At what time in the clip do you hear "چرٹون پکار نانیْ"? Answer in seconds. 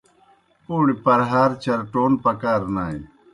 1.63-3.05